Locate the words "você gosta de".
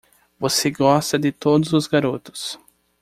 0.39-1.31